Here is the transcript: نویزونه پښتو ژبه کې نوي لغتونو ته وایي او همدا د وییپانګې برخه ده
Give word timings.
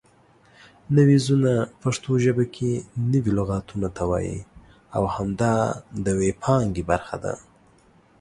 نویزونه 0.97 1.51
پښتو 1.81 2.11
ژبه 2.23 2.45
کې 2.55 2.71
نوي 3.11 3.31
لغتونو 3.37 3.89
ته 3.95 4.03
وایي 4.09 4.39
او 4.95 5.03
همدا 5.15 5.53
د 6.03 6.05
وییپانګې 6.19 6.83
برخه 6.91 7.15
ده 7.23 7.33